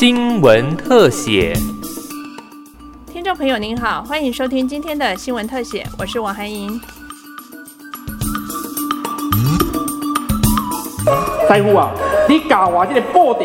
[0.00, 1.52] 新闻特写。
[3.06, 6.80] 听众朋友您好，欢迎收听今天的新闻特写，我是王涵莹。
[11.46, 11.90] 师傅啊，
[12.26, 13.44] 你教我这个布地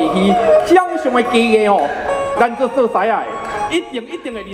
[0.65, 1.85] 戏掌上的技艺哦，
[2.39, 3.25] 咱做做师啊的，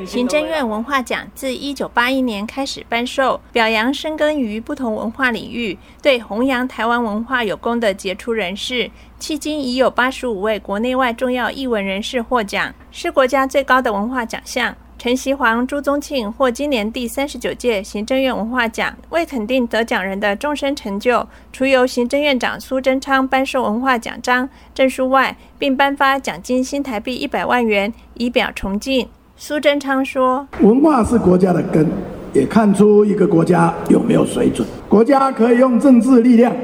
[0.05, 8.89] 行政院文化奖自一九八一年开始颁授，表扬深耕于不同文化领域、对弘扬台湾文化有功的杰出人士。
[9.19, 14.75] 迄今已有八十五位国内外重要译文人士获奖，是国家最高的文化奖项。
[15.03, 18.93] 陈锡煌、朱宗庆获今年第三十九届行政院文化奖。
[19.09, 29.07] 为肯定得奖人的终身成就，除由行政院长苏贞昌颁授文化奖章、证书外，并颁发奖金新台币一百万元，以表崇敬。
[29.35, 31.87] 苏贞昌说：“文化是国家的根，
[32.31, 34.67] 也看出一个国家有没有水准。
[34.87, 36.55] 国家可以用政治力量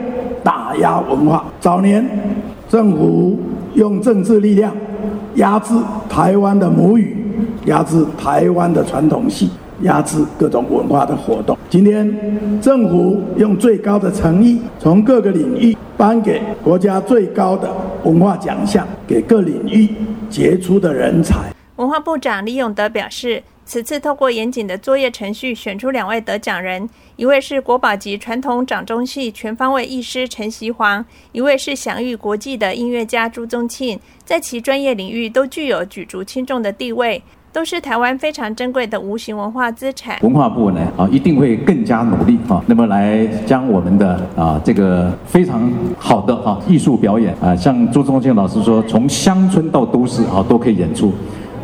[0.43, 1.43] 打压文化。
[1.59, 2.07] 早年
[2.69, 3.39] 政府
[3.73, 4.71] 用政治力量
[5.37, 5.73] 压制
[6.07, 7.16] 台湾的母语。”
[7.67, 9.49] 压制台湾的传统戏，
[9.81, 11.57] 压制各种文化的活动。
[11.69, 17.69] 今天政府用最高的诚意，从各个领域颁给国家最高的
[18.03, 19.89] 文化奖项，给各领域
[20.29, 21.53] 杰出的人才。
[21.75, 37.21] 文化部长李永德表示，此次透过严谨的作业程序选出两位得奖人，一位是国宝级传统掌中戏全方位艺师陈锡煌，一位是享誉国际的音乐家朱宗庆，在其专业领域都具有举足轻重的地位。
[37.57, 40.15] 都是台湾非常珍贵的无形文化资产。
[40.21, 51.11] 文化部呢啊，一定会更加努力啊，那么来将我们的啊这个非常好的哈艺术表演啊，像朱宗庆老师说，从乡村到都市啊都可以演出。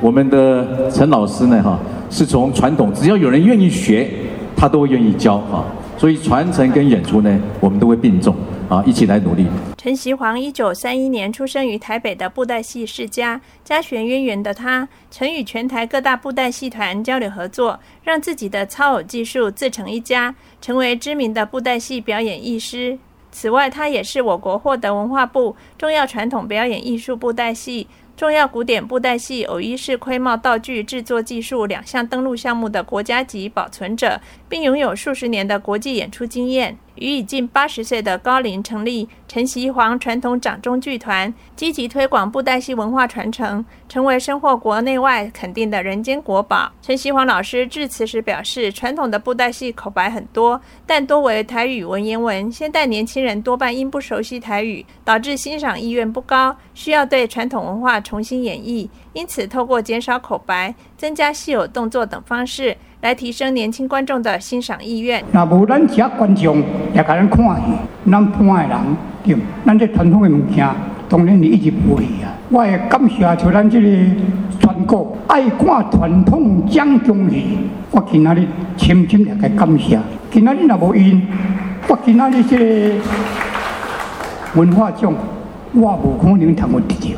[0.01, 1.77] 我们的陈老师呢哈，
[2.09, 4.09] 是从传统，只要有人愿意学，
[4.55, 5.63] 他都愿意教哈。
[5.95, 8.35] 所以传承跟演出呢，我们都会并重
[8.73, 9.45] 啊，一起来努力。
[9.77, 22.97] 陈锡煌一九三一年出生于台北的布袋戏世家，家学渊源的他，曾与全台各大布袋戏团交流合作，让自己的操偶技术自成一家，成为知名的布袋戏表演艺师。
[23.31, 27.87] 此外，他也是我国获得文化部重要传统表演艺术布袋戏。
[28.15, 36.77] 重要古典布袋戏偶一式盔帽道具制作技术两项登录项目的国家级保存者，并拥有数十年的国际演出经验。
[36.95, 46.71] 于已近八十岁的高龄成立陈锡煌传统掌中剧团，积极推广布袋戏文化传承，成为深获国内外肯定的人间国宝。
[46.81, 58.87] 陈锡煌老师致辞时表示，传统的布袋戏口白很多，但多为台语文言文，现代年轻人多半因不熟悉台语，导致欣赏意愿不高，需要对传统文化重新演绎。
[59.13, 62.77] 因此，透过减少口白、增加戏偶动作等方式。
[63.03, 65.21] 来提升年轻观众的欣赏意愿。
[65.33, 67.61] 那无咱其他观众也甲咱看戏，
[68.09, 68.79] 咱潘的人
[69.25, 70.65] 对，咱这传统的物件，
[71.09, 72.31] 当然是一直不会啊。
[72.49, 73.87] 我也感谢像咱这个
[74.57, 77.57] 全国爱看传统讲中戏，
[77.91, 78.47] 我今仔日
[78.77, 79.99] 深深也该感谢。
[80.31, 81.21] 今仔日若无因，
[81.89, 82.95] 我今仔日这个
[84.55, 85.13] 文化奖，
[85.73, 87.17] 我无可能通我得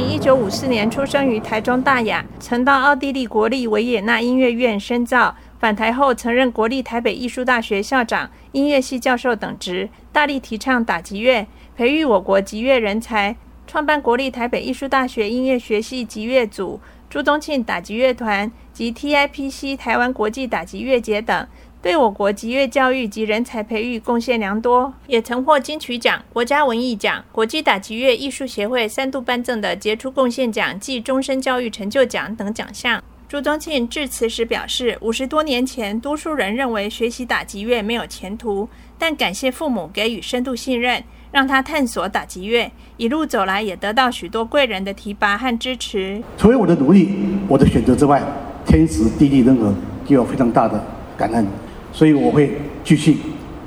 [0.00, 5.36] 一九五四年出生于台中大雅，曾到奥地利国立维也纳音乐院深造。
[5.58, 11.46] 返台后，曾任国立台北艺术大学校长、音乐系教授等职，大力提倡打击乐，
[11.76, 21.46] 培育我国击乐人才，创办国立台北艺术大学音乐学系击乐组、朱宗庆打击乐团及 TIPC 台湾国际打击乐节等。
[21.84, 33.04] 对我国吉乐教育及人才培育贡献良多，也曾获金曲奖、国家文艺奖、国际打击乐艺术协会三度颁赠的杰出贡献奖暨终身教育成就奖等奖项。
[33.28, 38.66] 朱宗庆致辞时表示，五十多年前，多数人认为学习打击乐没有前途，
[38.98, 46.22] 但感谢父母给予深度信任，让他探索打击乐，一路走来也得到许多贵人的提拔和支持。
[46.38, 47.10] 除了我的努力、
[47.46, 48.22] 我的选择之外，
[48.64, 49.74] 天时地利人和
[50.06, 50.82] 就有非常大的
[51.18, 51.46] 感恩。
[51.94, 53.16] 所以我会继续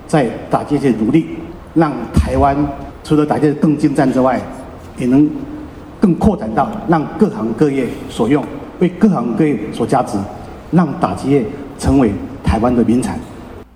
[0.05, 1.27] 在打这些努力，
[1.73, 2.55] 让台湾
[3.01, 4.37] 除了打击更精湛之外，
[4.97, 5.29] 也能
[6.01, 8.45] 更扩展到让各行各业所用，
[8.79, 10.17] 为各行各业所加值，
[10.71, 11.45] 让打击业
[11.79, 12.11] 成为
[12.43, 13.17] 台湾的名产。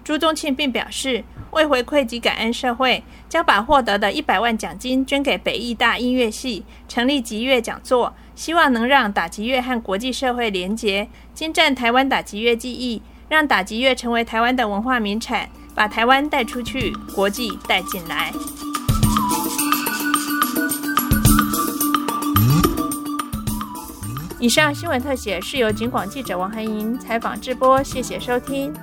[0.03, 13.01] 朱宗庆并表示，为回馈及感恩社会，将把获得的一百万奖金捐给北艺大音乐系，成立吉乐讲座，希望能让打击乐和国际社会连结，精湛台湾打击乐技艺。
[13.31, 18.29] 让打击乐成为台湾的文化名产，把台湾带出去，国际带进来。
[24.37, 28.73] 以上新闻特写是由警广记者王涵莹采访直播，谢谢收听。